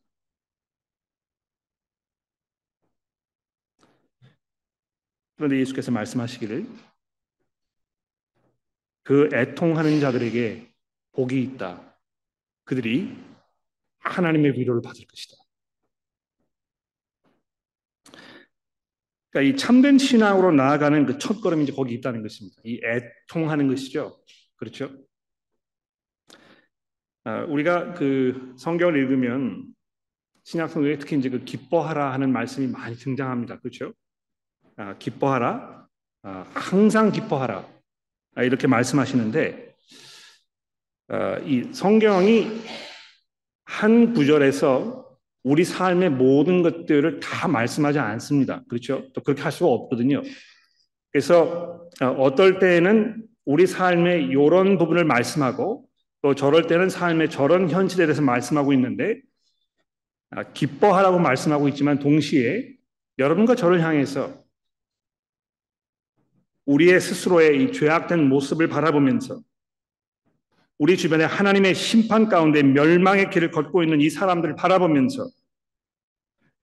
[5.38, 6.68] 그런데 예수께서 말씀하시기를
[9.04, 10.70] 그 애통하는 자들에게
[11.14, 11.98] 복이 있다.
[12.66, 13.18] 그들이
[14.00, 15.38] 하나님의 위로를 받을 것이다.
[19.30, 22.62] 그러니까 이 참된 신앙으로 나아가는 그 첫 걸음이 이제 거기 있다는 것입니다.
[22.66, 24.22] 이 애통하는 것이죠.
[24.58, 25.09] 그렇죠?
[27.30, 29.64] 아, 우리가 그 성경을 읽으면
[30.46, 33.60] 신약 성경에 특히 이제 그 기뻐하라 하는 말씀이 많이 등장합니다.
[33.60, 33.94] 그렇죠?
[34.78, 35.88] 아, 기뻐하라,
[36.24, 37.68] 아, 항상 기뻐하라
[38.34, 39.76] 아, 이렇게 말씀하시는데
[41.46, 42.48] 이 성경이
[43.66, 45.08] 한 구절에서
[45.44, 48.64] 우리 삶의 모든 것들을 다 말씀하지 않습니다.
[48.68, 49.08] 그렇죠?
[49.14, 50.24] 또 그렇게 할 수가 없거든요.
[51.12, 55.89] 그래서 어떨 때에는 우리 삶의 이런 부분을 말씀하고
[56.22, 59.22] 또 저럴 때는 삶의 저런 현실에 대해서 말씀하고 있는데
[60.54, 62.76] 기뻐하라고 말씀하고 있지만 동시에
[63.18, 64.44] 여러분과 저를 향해서
[66.66, 69.42] 우리의 스스로의 이 죄악된 모습을 바라보면서
[70.78, 75.28] 우리 주변에 하나님의 심판 가운데 멸망의 길을 걷고 있는 이 사람들을 바라보면서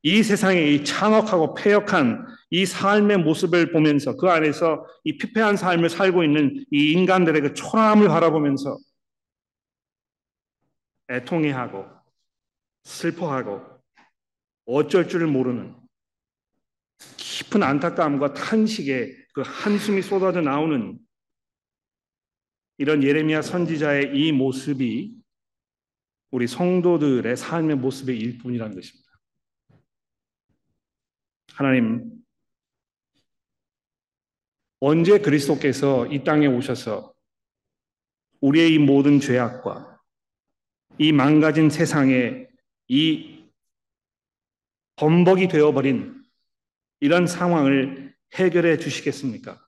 [0.03, 6.23] 이 세상의 이 창악하고 폐역한 이 삶의 모습을 보면서 그 안에서 이 피폐한 삶을 살고
[6.23, 8.79] 있는 이 인간들의 그 초라함을 바라보면서
[11.09, 11.87] 애통해하고
[12.85, 13.63] 슬퍼하고
[14.67, 15.77] 어쩔 줄을 모르는
[17.17, 20.99] 깊은 안타까움과 탄식에 그 한숨이 쏟아져 나오는
[22.79, 25.17] 이런 예레미야 선지자의 이 모습이
[26.31, 29.07] 우리 성도들의 삶의 모습의 일뿐이라는 것입니다.
[31.53, 32.11] 하나님,
[34.81, 37.15] 언제 그리스도께서 이 땅에 오셔서
[38.41, 39.96] 우리의 이 모든 죄악과
[40.99, 42.49] 이 망가진 세상에
[42.89, 43.45] 이
[44.97, 46.25] 범벅이 되어버린
[47.01, 49.63] 이런 상황을 해결해 주시겠습니까?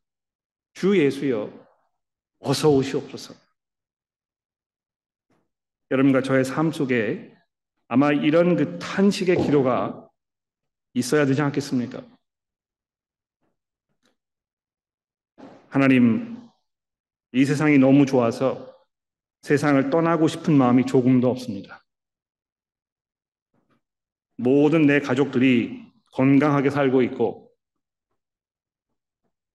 [0.72, 1.52] 주 예수여,
[2.40, 3.34] 어서 오시옵소서.
[5.90, 7.34] 여러분과 저의 삶 속에
[7.88, 10.08] 아마 이런 그 탄식의 기로가
[10.94, 12.04] 있어야 되지 않겠습니까?
[15.68, 16.48] 하나님,
[17.32, 18.77] 이 세상이 너무 좋아서
[19.48, 21.82] 세상을 떠나고 싶은 마음이 조금도 없습니다.
[24.36, 27.50] 모든 내 가족들이 건강하게 살고 있고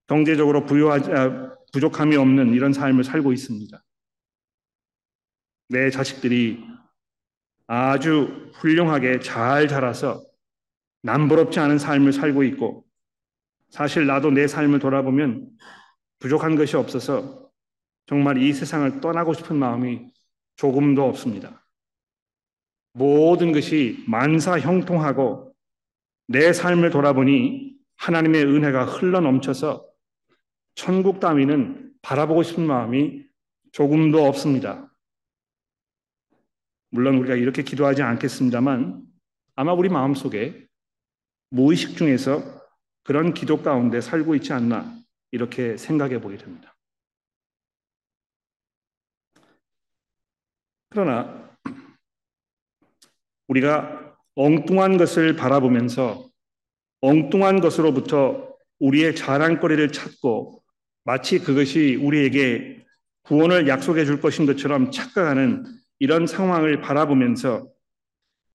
[0.07, 3.83] 경제적으로 부유하지, 아, 부족함이 없는 이런 삶을 살고 있습니다.
[5.69, 6.65] 내 자식들이
[7.67, 10.25] 아주 훌륭하게 잘 자라서
[11.03, 12.83] 남부럽지 않은 삶을 살고 있고
[13.69, 15.51] 사실 나도 내 삶을 돌아보면
[16.17, 17.42] 부족한 것이 없어서
[18.05, 20.07] 정말 이 세상을 떠나고 싶은 마음이
[20.55, 21.65] 조금도 없습니다.
[22.93, 25.53] 모든 것이 만사 형통하고
[26.27, 29.87] 내 삶을 돌아보니 하나님의 은혜가 흘러 넘쳐서
[30.75, 33.23] 천국 따위는 바라보고 싶은 마음이
[33.71, 34.91] 조금도 없습니다.
[36.89, 39.03] 물론 우리가 이렇게 기도하지 않겠습니다만
[39.55, 40.67] 아마 우리 마음속에
[41.49, 42.43] 무의식 중에서
[43.03, 44.95] 그런 기도 가운데 살고 있지 않나
[45.31, 46.72] 이렇게 생각해 보게 됩니다.
[50.93, 51.49] 그러나
[53.47, 56.29] 우리가 엉뚱한 것을 바라보면서
[57.01, 60.63] 엉뚱한 것으로부터 우리의 자랑거리를 찾고
[61.03, 62.85] 마치 그것이 우리에게
[63.23, 65.65] 구원을 약속해 줄 것인 것처럼 착각하는
[65.97, 67.67] 이런 상황을 바라보면서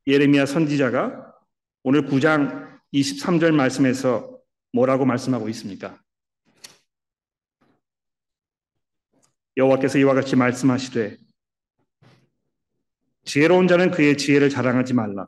[0.07, 1.35] 예레미야 선지자가
[1.83, 4.39] 오늘 9장 23절 말씀에서
[4.73, 6.01] 뭐라고 말씀하고 있습니까?
[9.57, 11.28] 여호와께서 이와 같이 말씀하시되
[13.29, 15.27] 지혜로운 자는 그의 지혜를 자랑하지 말라.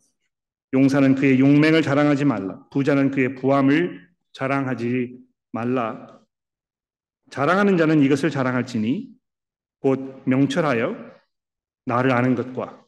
[0.72, 2.66] 용사는 그의 용맹을 자랑하지 말라.
[2.70, 5.18] 부자는 그의 부함을 자랑하지
[5.52, 6.18] 말라.
[7.28, 9.10] 자랑하는 자는 이것을 자랑할지니
[9.80, 10.96] 곧 명철하여
[11.84, 12.82] 나를 아는 것과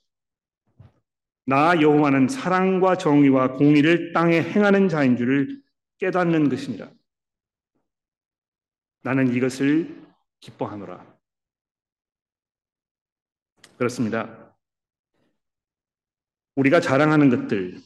[1.45, 5.63] 나 여호와는 사랑과 정의와 공의를 땅에 행하는 자인 줄을
[5.99, 6.91] 깨닫는 것이니라.
[9.03, 9.95] 나는 이것을
[10.41, 11.05] 기뻐하노라.
[13.77, 14.42] 그렇습니다.
[16.57, 17.79] 우리가 자랑하는 것들,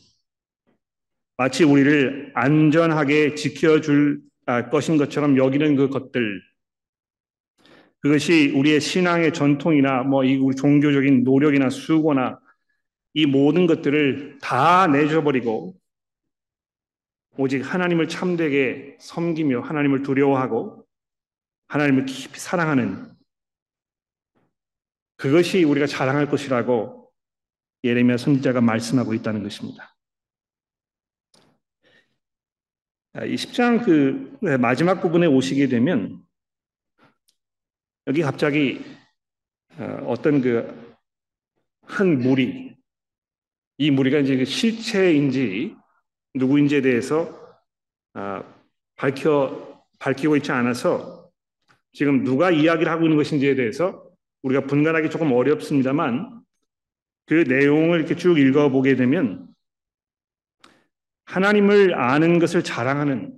[1.36, 6.40] 마치 우리를 안전하게 지켜줄 아, 것인 것처럼 여기는 그 것들,
[8.00, 12.38] 그것이 우리의 신앙의 전통이나 뭐 이 우리 종교적인 노력이나 수고나
[13.14, 15.74] 이 모든 것들을 다 내줘버리고
[17.38, 20.86] 오직 하나님을 참되게 섬기며 하나님을 두려워하고
[21.68, 23.10] 하나님을 깊이 사랑하는
[25.16, 27.05] 그것이 우리가 자랑할 것이라고
[27.86, 29.94] 예레미야 선지자가 말씀하고 있다는 것입니다.
[33.14, 36.22] 이 10장 그 마지막 부분에 오시게 되면
[38.06, 38.84] 여기 갑자기
[39.78, 40.86] 어, 어떤 그
[41.86, 42.76] 한 무리,
[43.78, 45.76] 이 무리가 이제 그 실체인지
[46.34, 47.58] 누구인지에 대해서
[48.14, 48.42] 아,
[48.96, 51.30] 밝혀 밝히고 있지 않아서
[51.92, 54.04] 지금 누가 이야기를 하고 있는 것인지에 대해서
[54.42, 56.35] 우리가 분간하기 조금 어렵습니다만
[57.26, 59.48] 그 내용을 이렇게 쭉 읽어보게 되면
[61.24, 63.34] 하나님을 아는 것을 자랑하는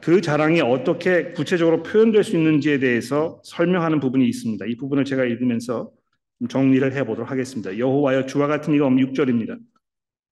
[0.00, 4.66] 그 자랑이 어떻게 구체적으로 표현될 수 있는지에 대해서 설명하는 부분이 있습니다.
[4.66, 5.92] 이 부분을 제가 읽으면서
[6.48, 7.76] 정리를 해보도록 하겠습니다.
[7.78, 9.58] 여호와여 주와 같은 이가 없 6절입니다.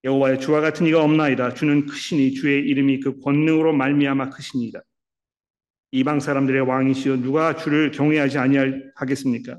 [0.05, 1.55] 여호와여 주와 같은 이가 없나이다.
[1.55, 4.81] 주는 크시니 주의 이름이 그 권능으로 말미암아 크시니이다.
[5.93, 9.59] 이방 사람들의 왕이시여 누가 주를 경외하지 아니하겠습니까?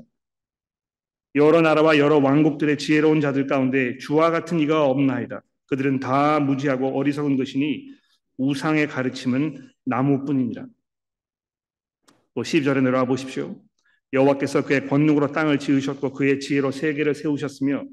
[1.36, 5.42] 여러 나라와 여러 왕국들의 지혜로운 자들 가운데 주와 같은 이가 없나이다.
[5.66, 7.90] 그들은 다 무지하고 어리석은 것이니
[8.38, 10.66] 우상의 가르침은 나무뿐이니라.
[12.34, 13.60] 또 12절에 내려와 보십시오.
[14.14, 17.84] 여호와께서 그의 권능으로 땅을 지으셨고 그의 지혜로 세계를 세우셨으며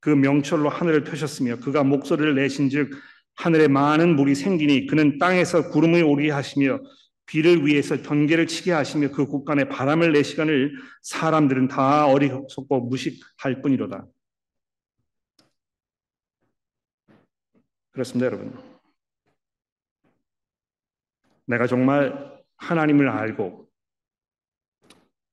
[0.00, 2.90] 그 명철로 하늘을 펴셨으며 그가 목소리를 내신즉
[3.36, 6.80] 하늘에 많은 물이 생기니 그는 땅에서 구름을 오게 하시며
[7.28, 14.06] 비를 위해서 번개를 치게 하시며 그 국간에 바람을 내시간을 사람들은 다 어리석고 무식할 뿐이로다.
[17.90, 18.58] 그렇습니다, 여러분.
[21.44, 23.68] 내가 정말 하나님을 알고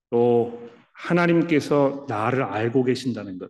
[0.09, 3.49] 또 하나님께서 나를 알고 계신다는 것.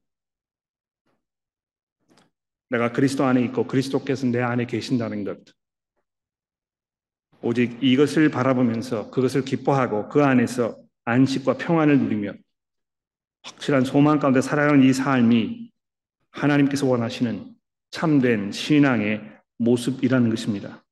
[2.69, 5.39] 내가 그리스도 안에 있고 그리스도께서 내 안에 계신다는 것.
[7.45, 12.33] 오직 이것을 바라보면서 그것을 기뻐하고 그 안에서 안식과 평안을 누리며
[13.43, 15.71] 확실한 소망 가운데 살아가는 이 삶이
[16.31, 17.55] 하나님께서 원하시는
[17.91, 19.21] 참된 신앙의
[19.59, 20.83] 모습이라는 것입니다.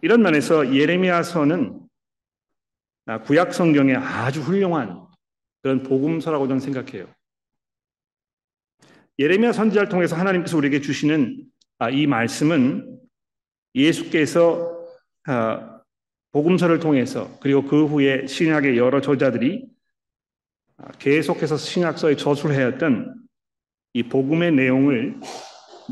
[0.00, 1.80] 이런 면에서 예레미야서는
[3.26, 5.06] 구약 성경의 아주 훌륭한
[5.60, 7.06] 그런 복음서라고 저는 생각해요.
[9.18, 11.44] 예레미야 선지자를 통해서 하나님께서 우리에게 주시는
[11.92, 12.93] 이 말씀은
[13.74, 14.84] 예수께서
[15.26, 15.80] 아,
[16.32, 19.68] 복음서를 통해서 그리고 그 후에 신약의 여러 저자들이
[20.98, 23.14] 계속해서 신약서에 저술해왔던
[23.92, 25.20] 이 복음의 내용을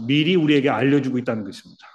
[0.06, 1.86] 미리 우리에게 알려주고 있다는 것입니다.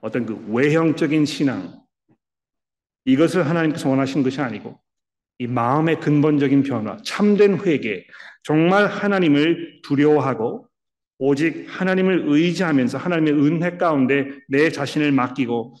[0.00, 1.80] 어떤 그 외형적인 신앙
[3.04, 4.80] 이것을 하나님께서 원하시는 것이 아니고
[5.38, 8.06] 이 마음의 근본적인 변화, 참된 회개,
[8.42, 10.69] 정말 하나님을 두려워하고
[11.22, 15.76] 오직 하나님을 의지하면서 하나님의 은혜 가운데 내 자신을 맡기고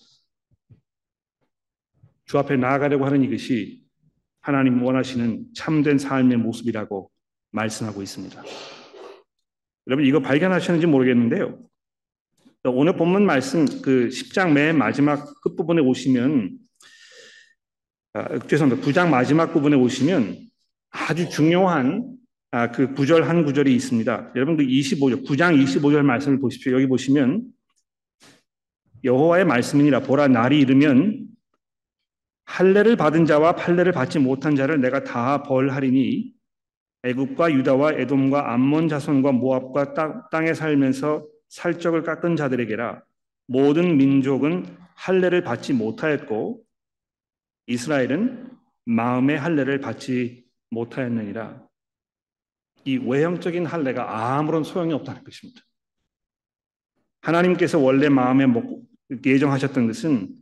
[2.26, 3.80] 주 앞에 나아가려고 하는 이것이
[4.42, 7.10] 하나님 원하시는 참된 삶의 모습이라고
[7.52, 8.42] 말씀하고 있습니다.
[9.86, 11.58] 여러분 이거 발견하셨는지 모르겠는데요.
[12.64, 16.58] 오늘 본문 말씀 그 10장 맨 마지막 끝부분에 오시면
[18.12, 18.86] 아, 죄송합니다.
[18.86, 20.36] 9장 마지막 부분에 오시면
[20.90, 22.19] 아주 중요한
[22.52, 24.32] 아, 그 구절 한 구절이 있습니다.
[24.34, 26.72] 여러분 그 25절, 9장 25절 말씀을 보십시오.
[26.72, 27.44] 여기 보시면
[29.04, 31.26] 여호와의 말씀이니라 보라 날이 이르면
[32.44, 36.32] 할례를 받은 자와 판례를 받지 못한 자를 내가 다 벌하리니
[37.04, 43.02] 애굽과 유다와 에돔과 암몬 자손과 모압과 땅에 살면서 살적을 깎은 자들에게라
[43.46, 46.62] 모든 민족은 할례를 받지 못하였고
[47.68, 48.50] 이스라엘은
[48.84, 51.69] 마음의 할례를 받지 못하였느니라.
[52.90, 55.62] 이 외형적인 할례가 아무런 소용이 없다는 것입니다.
[57.20, 58.46] 하나님께서 원래 마음에
[59.24, 60.34] 예정하셨던 것은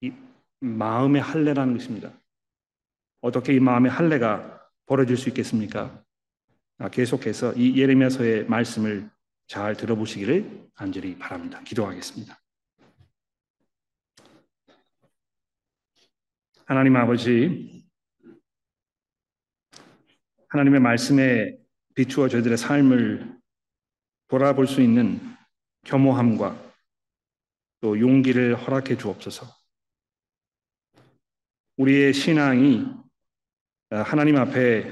[0.00, 0.12] 이
[0.60, 2.12] 마음의 할례라는 것입니다.
[3.20, 6.04] 어떻게 이 마음의 할례가 벌어질 수 있겠습니까?
[6.78, 9.10] 아, 계속해서 이 예레미야서의 말씀을
[9.48, 11.60] 잘 들어보시기를 간절히 바랍니다.
[11.64, 12.38] 기도하겠습니다.
[16.66, 17.84] 하나님 아버지,
[20.48, 21.59] 하나님의 말씀에
[22.00, 23.38] 비추어 저희들의 삶을
[24.28, 25.20] 돌아볼 수 있는
[25.84, 26.72] 겸허함과
[27.82, 29.46] 또 용기를 허락해 주옵소서.
[31.76, 32.86] 우리의 신앙이
[33.90, 34.90] 하나님 앞에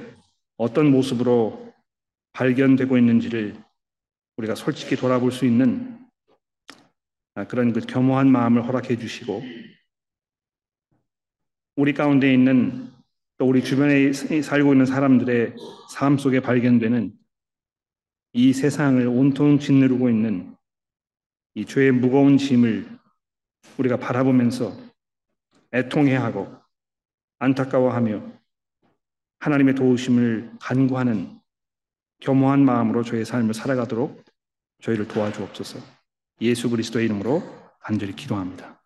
[0.58, 1.72] 어떤 모습으로
[2.32, 3.56] 발견되고 있는지를
[4.36, 6.06] 우리가 솔직히 돌아볼 수 있는
[7.48, 9.42] 그런 그 겸허한 마음을 허락해 주시고
[11.76, 12.92] 우리 가운데 있는
[13.38, 15.54] 또 우리 주변에 살고 있는 사람들의
[15.90, 17.12] 삶 속에 발견되는
[18.32, 20.56] 이 세상을 온통 짓누르고 있는
[21.54, 22.88] 이 죄의 무거운 짐을
[23.78, 24.76] 우리가 바라보면서
[25.72, 26.52] 애통해하고
[27.38, 28.38] 안타까워하며
[29.38, 31.38] 하나님의 도우심을 간구하는
[32.20, 34.24] 겸허한 마음으로 저의 삶을 살아가도록
[34.82, 35.78] 저희를 도와주옵소서.
[36.40, 37.42] 예수 그리스도의 이름으로
[37.80, 38.77] 간절히 기도합니다.